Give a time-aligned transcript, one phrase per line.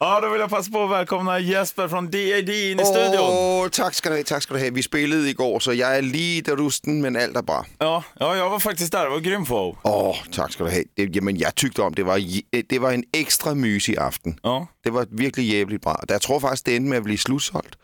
[0.00, 3.20] Ja, då vill jag passa på att välkomna Jesper från DAD in i studion.
[3.30, 4.74] Åh, tak skal du tak skal du have.
[4.74, 7.64] Vi spillede i går, så jeg er lige der rusten, men alt er bra.
[7.80, 9.04] Ja, ja, jag var faktiskt där.
[9.04, 9.76] Det var grym show.
[9.84, 10.84] Åh, tak skal du have.
[10.96, 14.38] Det, jamen, jeg tygte om, det var, je- det var en ekstra mysig aften.
[14.44, 14.66] Ja.
[14.84, 16.00] Det var virkelig jævligt bra.
[16.08, 17.76] Jeg tror faktisk, det endte med at blive slutsolgt.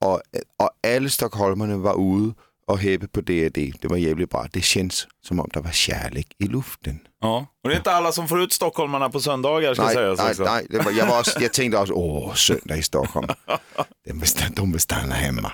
[0.00, 0.22] Og,
[0.58, 2.34] og alle stokholmerne var ude
[2.68, 3.72] og hæppe på DAD.
[3.82, 4.46] Det var jævligt bra.
[4.54, 7.00] Det känns som om der var kärlek i luften.
[7.22, 7.46] ja.
[7.64, 10.30] Och det är inte alla som får ut stockholmarna på söndagar, ska Nej, sägas nej,
[10.30, 10.44] också.
[10.44, 10.66] nej.
[10.70, 13.26] Det var, jeg, var også, jeg tænkte også, åh, søndag i Stockholm.
[14.06, 15.50] De vil, sta- de stanna hemma.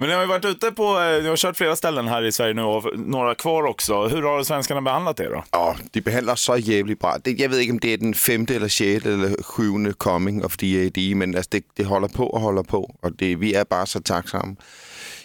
[0.00, 2.32] Men ni har ju varit ute på, eh, ni har kört flera ställen här i
[2.32, 4.06] Sverige nu och några kvar också.
[4.08, 5.44] Hur har svenskarna behandlat er då?
[5.52, 7.16] Åh, de behandler os så jævligt bra.
[7.24, 10.56] Det, jeg ved ikke, om det er den femte, eller sjette, eller syvende coming of
[10.56, 13.86] DAD, men altså, det, det holder på og holder på, og det, vi er bare
[13.86, 14.56] så taksamme.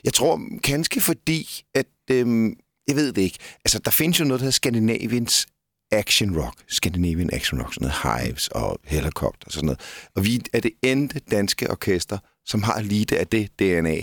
[0.03, 2.57] Jeg tror kanskje fordi, at øhm,
[2.87, 5.47] jeg ved det ikke, altså der findes jo noget, der hedder Skandinaviens
[5.91, 9.79] action rock, Scandinavian action rock, sådan noget Hives og Helicopter og sådan noget.
[10.15, 14.01] Og vi er det endte danske orkester, som har lige af det DNA.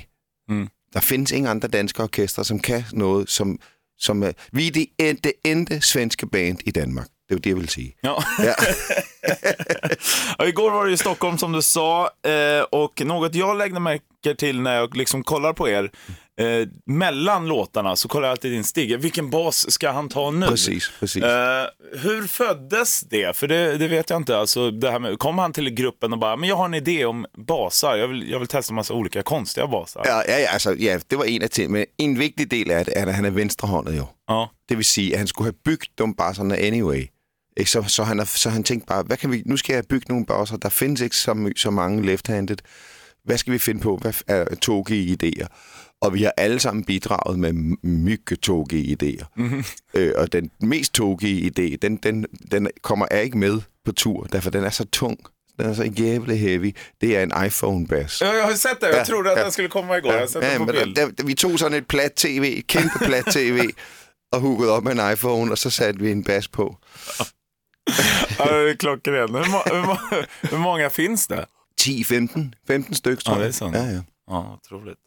[0.48, 0.68] Mm.
[0.92, 3.58] Der findes ingen andre danske orkester, som kan noget, som,
[3.98, 7.08] som er, vi er det endte, endte svenske band i Danmark.
[7.30, 7.94] Det jo det, jeg vil sige.
[8.02, 8.22] Ja.
[8.38, 8.54] Ja.
[10.38, 14.34] ja, igår var det i Stockholm som du sa eh, och något jag lägger märke
[14.38, 15.90] till när jag liksom kollar på er,
[16.40, 19.00] eh, mellan låtarna så kollar jag alltid in Stig.
[19.00, 20.46] Vilken bas ska han ta nu?
[20.46, 21.22] Precis, precis.
[21.22, 23.36] Eh, hur föddes det?
[23.36, 24.38] För det, det vet jag inte.
[24.38, 27.04] Alltså, det här med, kom han till gruppen och bara, men jag har en idé
[27.04, 27.96] om basar.
[27.96, 30.02] Jag vill, jag vill testa en massa olika konstiga basar.
[30.04, 31.72] Ja, ja, altså, ja, det var en af tingene.
[31.72, 34.06] Men en vigtig del af det er, at han venstrehåndet jo.
[34.28, 34.46] Ja.
[34.68, 37.08] Det vil sige, at han skulle have bygget de basserne anyway.
[37.56, 37.70] Ikke?
[37.70, 40.06] Så, så, han er, så han tænkte bare, hvad kan vi, nu skal jeg bygge
[40.08, 40.56] nogle basser.
[40.56, 42.56] Der findes ikke så, så mange left-handed.
[43.24, 43.96] Hvad skal vi finde på?
[43.96, 45.46] Hvad er togige idéer?
[46.02, 49.24] Og vi har alle sammen bidraget med mygge togige idéer.
[49.36, 49.64] Mm-hmm.
[49.94, 54.24] Øh, og den mest togige idé, den, den, den kommer er ikke med på tur,
[54.32, 55.18] derfor den er så tung.
[55.58, 56.76] Den er så jævlig heavy.
[57.00, 58.20] Det er en iPhone-bass.
[58.20, 58.86] Ja, jag har sett det.
[58.86, 59.42] Jag Ja, trodde att ja.
[59.42, 59.68] den skulle.
[59.74, 62.58] Jag har sett Ja, den på men der, der, vi tog sådan et plat tv,
[62.58, 63.60] et kæmpe plat tv,
[64.32, 66.76] og huggede op med en iPhone, og så satte vi en bas på.
[68.38, 69.30] Ja, det är klockrent.
[69.30, 69.96] Hur, hur, må,
[70.50, 71.46] hur många finns det?
[71.80, 73.74] 10-15, 15 stykker, tror Ja, det sådan.
[73.74, 74.02] Ja, ja.
[74.30, 74.98] Ja, otroligt.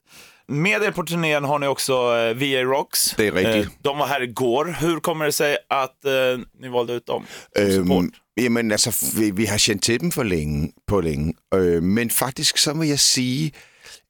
[0.47, 3.15] Med er på turnén har ni också eh, VA Rocks.
[3.17, 3.65] Det är riktigt.
[3.65, 4.75] Eh, de var här igår.
[4.79, 7.25] Hur kommer det sig att eh, ni valde ut dem?
[7.55, 8.03] som support?
[8.03, 11.33] Øhm, jamen altså, vi, vi har kendt til dem for længe, på længe.
[11.55, 13.51] Øh, men faktisk så må jeg sige,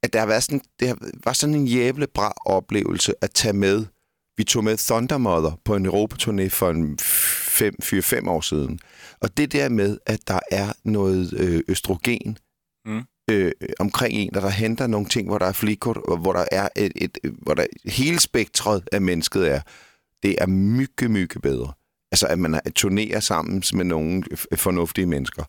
[0.03, 3.53] at der har været sådan, det har, var sådan en jævle bra oplevelse at tage
[3.53, 3.85] med.
[4.37, 6.97] Vi tog med Thunder Mother på en Europaturné for en
[8.23, 8.79] 4-5 år siden.
[9.21, 12.37] Og det der med, at der er noget øh, østrogen
[12.85, 13.01] Mm.
[13.31, 16.45] øh, omkring en, og der henter nogle ting, hvor der er flikot, og hvor der
[16.51, 19.61] er et, et, hvor der hele spektret af mennesket er,
[20.23, 21.73] det er mygge, mygge bedre.
[22.11, 24.23] Altså, at man er- turnerer sammen med nogle
[24.55, 25.43] fornuftige mennesker.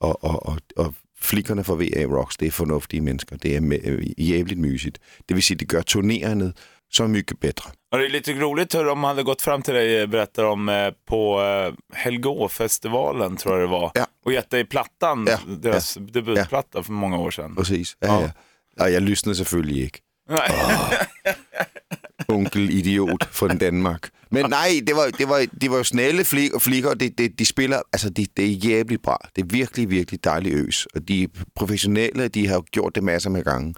[0.00, 3.36] Og, og, og, og flikkerne fra VA Rocks, det er fornuftige mennesker.
[3.36, 4.98] Det er øh, jævligt mysigt.
[5.28, 6.52] Det vil sige, det gør turnerende
[6.90, 7.64] så mygge bedre.
[7.92, 10.90] Och det är lite roligt hur de hade gått fram till dig, berättar om eh,
[11.08, 13.90] på eh, Helgå-festivalen tror jag det var.
[13.94, 14.06] Ja.
[14.24, 17.56] Och gett dig plattan, Ja, deras debutplatta för många år sedan.
[17.56, 17.96] Præcis.
[18.00, 18.30] Ja, Ja.
[18.76, 18.88] ja.
[18.88, 19.98] Jeg lysnede selvfølgelig ikke.
[20.30, 20.50] Nej.
[22.28, 24.08] Onkel idiot fra Danmark.
[24.30, 27.18] Men nej, det var, det var, de var jo snælle flik, og flikker, og det,
[27.18, 29.16] det, de spiller, altså det, det er jævligt bra.
[29.36, 30.86] Det er virkelig, virkelig dejlig øs.
[30.94, 33.74] Og de er professionelle, de har jo gjort det masser med gange.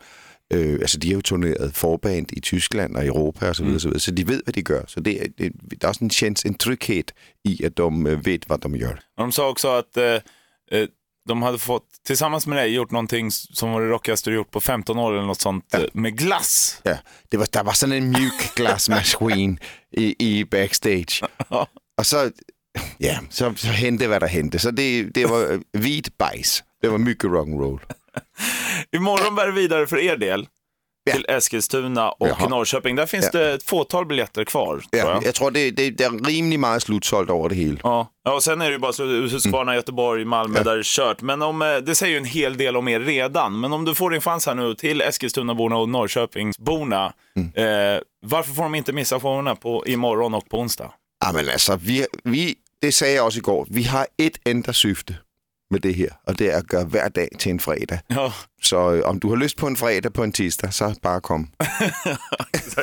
[0.53, 3.81] Øh, altså, de har jo turneret forband i Tyskland og Europa og så videre, mm.
[3.81, 4.01] så, videre.
[4.01, 4.83] så de ved, hvad de gør.
[4.87, 7.05] Så det, det, der er også en chance, en tryghed
[7.45, 8.95] i, at de øh, ved, hvad de gør.
[9.17, 10.21] Och de sa också att eh,
[10.73, 10.89] eh,
[11.29, 14.61] de hade fått, tillsammans med dig, gjort någonting som var det rockigaste du gjort på
[14.61, 16.81] 15 år eller något sånt, eh, med glass.
[16.85, 16.97] Ja,
[17.33, 19.57] det var, der var sådan en mjuk glasmaskine
[19.93, 21.27] i, i backstage.
[21.51, 21.67] Ja.
[21.99, 22.31] Og så,
[23.01, 24.59] ja, så, så hente, hvad der hente.
[24.59, 26.65] Så det, det var øh, hvid bajs.
[26.83, 27.79] Det var mycket rock'n'roll.
[28.97, 30.49] Imorgon bär det vidare för er del
[31.05, 31.13] Ja.
[31.13, 32.49] till Eskilstuna och Jaha.
[32.49, 32.97] Norrköping.
[32.97, 33.39] Där finns Ja.
[33.39, 34.67] det ett fåtal biljetter kvar.
[34.79, 35.25] Tror Ja, jag.
[35.25, 37.79] jeg tror, det, det, det er rimelig meget slutsolgt over det hele.
[37.83, 38.07] Ja.
[38.25, 38.93] ja, och sen är det ju bara
[39.33, 40.65] Huskvarna, Göteborg, Malmö Ja.
[40.65, 41.23] där det är kört.
[41.23, 43.61] Men om, eh, det säger ju en hel del om er redan.
[43.61, 47.13] Men om du får din chans här nu till Eskilstunaborna och Norrköpingsborna.
[47.37, 50.93] Eh, varför får de inte missa showerna på imorgon och på onsdag?
[51.25, 53.67] Ja, men altså, vi, vi, det sagde jeg også i går.
[53.71, 55.17] Vi har et ændret syfte
[55.73, 57.99] med det her, og det er at gøre hver dag til en fredag.
[58.11, 58.33] Ja,
[58.63, 61.49] Så øh, om du har lyst på en fredag på en tirsdag, så bare kom.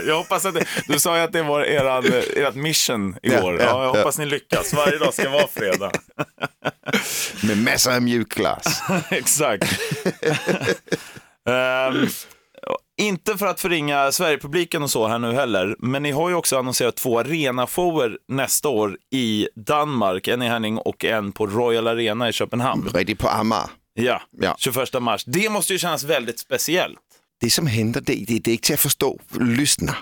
[0.08, 3.54] jag hoppas att det, du sa ju att det var eran, eh, ert mission igår.
[3.60, 4.74] Ja, Ja, ja, jag hoppas ni lyckas.
[4.74, 5.92] Varje dag ska vara fredag.
[7.44, 8.82] Med masser af mjukglas.
[9.12, 9.64] Exakt.
[11.50, 12.08] Ehm,
[13.00, 16.58] inte för att förringa Sverigepubliken och så här nu heller, men ni har ju också
[16.58, 20.28] annonserat två arenashower nästa år i Danmark.
[20.28, 22.90] En i Henning och en på Royal Arena i Köpenhamn.
[22.94, 23.70] Rigtigt på Amager.
[23.94, 24.56] Ja, Ja.
[24.60, 25.24] 21 mars.
[25.26, 27.00] Det måste ju kännas väldigt speciellt.
[27.42, 29.20] Det som händer, det, det, det är inte till at forstå.
[29.40, 29.96] Lyssna.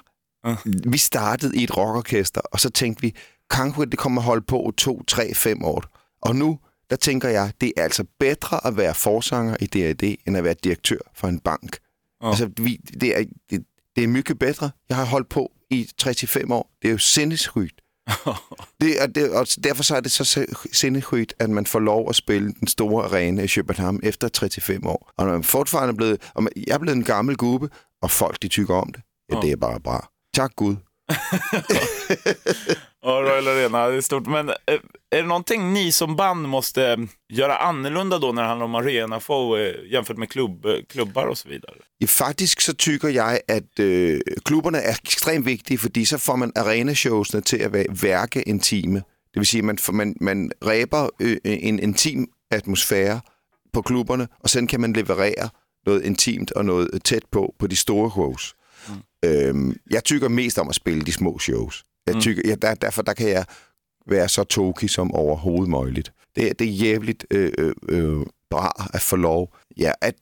[0.65, 3.13] Vi startede i et rockorkester, og så tænkte vi,
[3.49, 5.85] kanskje det kommer holde på to, tre, fem år.
[6.21, 6.59] Og nu,
[6.89, 10.55] der tænker jeg, det er altså bedre at være forsanger i D&D, end at være
[10.63, 11.77] direktør for en bank.
[12.21, 12.27] Ja.
[12.29, 13.63] Altså, vi, det, er, det,
[13.95, 14.71] det er mycket bedre.
[14.89, 16.71] Jeg har holdt på i 3-5 år.
[16.81, 17.81] Det er jo sindssygt.
[18.81, 22.15] Det, er, det, og derfor så er det så sindssygt, at man får lov at
[22.15, 25.11] spille den store arena i København efter 35 år.
[25.17, 27.69] Og når man fortfarande er blevet, og man, jeg er blevet en gammel gubbe,
[28.01, 29.01] og folk de tykker om det.
[29.31, 29.41] Ja, Ja.
[29.41, 30.09] det er bare bra.
[30.33, 30.75] Tak Gud.
[33.07, 34.27] Ja, Royal Arena, det är stort.
[34.27, 34.55] Men eh,
[35.11, 36.97] är det någonting ni som band måste eh,
[37.29, 41.49] göra annorlunda då när det handlar om arenashow eh, jämfört med klubb, klubbar och så
[41.49, 41.75] vidare?
[41.97, 46.51] Ja, faktisk så tykker jeg, at øh, klubberne er ekstremt vigtige, fordi så får man
[46.55, 48.99] arenashowsene til at være værke intime.
[49.33, 53.19] Det vil sige, at man, man, man ræber øh, en intim atmosfære
[53.73, 55.49] på klubberne, og sådan kan man leverere
[55.85, 58.55] noget intimt og noget tæt på på de store shows.
[58.89, 59.29] Mm.
[59.29, 61.86] Øhm, jeg tykker mest om at spille de små shows.
[62.07, 63.45] Jeg tykker, ja, der, derfor der kan jeg
[64.09, 66.11] være så toki som overhovedet muligt.
[66.35, 70.15] Det, er- det er jævligt øh, øh, øh, bra at få lov ja, at,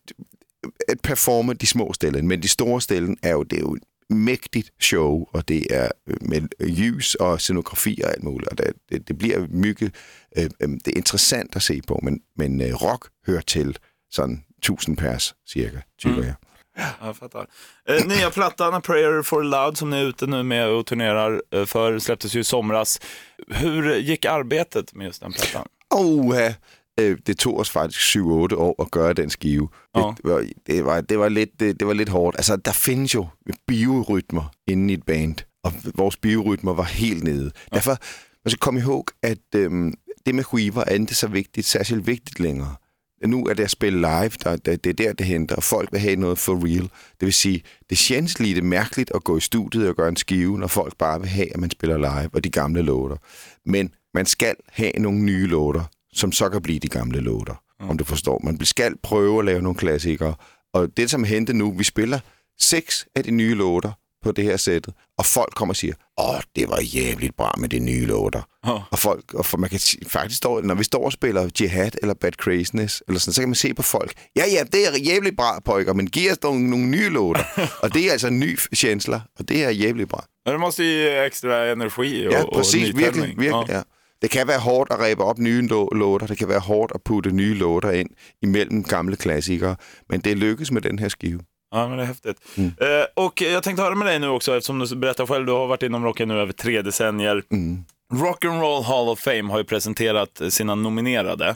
[0.88, 2.28] at performe de små ställen.
[2.28, 5.90] Men de store ställen er jo, det er jo et mægtigt show, og det er
[6.08, 8.50] øh, med lys og scenografi og alt muligt.
[8.50, 9.96] Og det, det, det bliver mycket,
[10.38, 13.78] øh, øh, det er interessant at se på, men, men øh, rock hører til
[14.12, 16.24] sådan 1000 pers cirka, tykker mm.
[16.26, 16.34] jeg.
[16.76, 17.48] Ja, jag fattar.
[17.90, 21.42] Eh, nya plattan A Prayer for Loud som ni är ute nu med och turnerar
[21.52, 23.02] eh, för släpptes ju i somras.
[23.48, 25.68] Hur gick arbetet med just den plattan?
[25.94, 26.36] Og
[27.00, 28.20] øh, det tog os faktisk 7-8
[28.56, 29.70] år at gøre den skive.
[29.96, 30.14] Ja.
[30.18, 32.38] Det, var, det, var, det, var lidt, det, det var lidt hårdt.
[32.38, 33.28] Altså, der findes jo
[33.68, 37.52] biorytmer inde i et band, og vores biorytmer var helt nede.
[37.72, 37.76] Ja.
[37.76, 37.98] Derfor,
[38.46, 39.94] man skal komme ihåg, at øhm,
[40.26, 42.76] det med skiver er ikke så vigtigt, særskilt vigtigt længere.
[43.26, 45.92] Nu er det at spille live, der, der, det er der, det henter, og folk
[45.92, 46.90] vil have noget for real.
[47.20, 50.60] Det vil sige, det känns lidt mærkeligt at gå i studiet og gøre en skive,
[50.60, 53.18] når folk bare vil have, at man spiller live, og de gamle låter.
[53.66, 55.84] Men man skal have nogle nye låter,
[56.14, 57.90] som så kan blive de gamle låter, mm.
[57.90, 58.42] om du forstår.
[58.44, 60.36] Man skal prøve at lave nogle klassikere.
[60.74, 62.20] Og det, som hente nu, vi spiller
[62.60, 63.92] seks af de nye låter
[64.26, 67.70] på det her sættet, og folk kommer og siger, åh, det var jævligt bra med
[67.70, 68.42] de nye låter.
[68.66, 68.72] Ja.
[68.92, 72.14] Og folk, og for man kan faktisk stå, når vi står og spiller Jihad eller
[72.14, 75.38] Bad Craziness, eller sådan, så kan man se på folk, ja, ja, det er jævligt
[75.38, 77.44] bra, pojker, men giv os nogle, nogle nye låter.
[77.84, 80.26] og det er altså en ny känsla, og det er jævligt bra.
[80.46, 83.06] Ja, Det måste ju ge extra energi och, Ja, præcis, nytändning.
[83.06, 83.82] virkelig, virkelig, ja.
[84.22, 87.02] Det kan være hårdt at ræbe op nye lå- låter, det kan være hårdt at
[87.06, 88.10] putte nye låter ind
[88.42, 89.76] imellem gamle klassikere,
[90.10, 91.40] men det lykkes med den her skive.
[91.72, 92.38] Ja, men det är häftigt.
[92.58, 95.68] Eh, och jag tänkte höra med dig nu också, eftersom du berättar själv, du har
[95.68, 97.44] varit inom rocken nu över tre decennier.
[98.14, 101.56] Rock and Roll Hall of Fame har ju presenterat sina nominerade.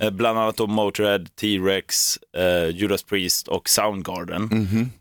[0.00, 4.50] Eh, bland annat då Motörhead, T-Rex, eh, Judas Priest och Soundgarden.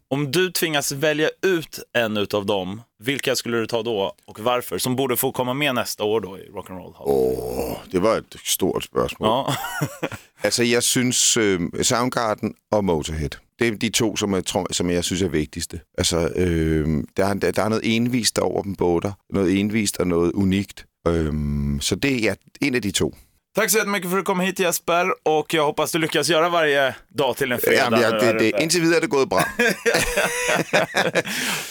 [0.07, 4.77] Om du tvingas välja ut en utav dem, vilka skulle du ta då och varför?
[4.77, 7.69] Som borde få komma med nästa år då i Rock and Roll Hall of Fame.
[7.71, 9.29] Åh, det var et stort spørgsmål.
[9.29, 9.55] Ja.
[10.43, 13.29] Altså, jeg synes øh, Soundgarden og Motorhead,
[13.61, 15.79] det er de to, som jeg, tror, som jeg synes er vigtigste.
[15.97, 19.11] Altså, øh, der, er, der er noget envist over dem båda.
[19.33, 20.85] Noget envist og noget unikt.
[21.07, 21.33] Øh,
[21.79, 23.15] så det er ja, en af de to.
[23.55, 26.49] Tack så jättemycket för att du kom hit Jesper och jag hoppas du lyckas göra
[26.49, 28.01] varje dag till en fredag.
[28.01, 29.43] Ja, du det, det, videre er det gået bra.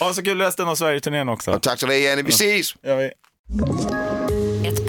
[0.00, 1.50] Ha så kul resten av Sverige-turnén också.
[1.50, 2.24] Og tak til dig, Janne.
[2.24, 2.76] Vi ses!
[2.84, 3.10] Gör vi.